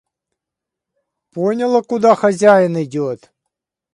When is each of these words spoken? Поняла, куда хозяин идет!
Поняла, 1.33 1.83
куда 1.83 2.15
хозяин 2.15 2.73
идет! 2.83 3.31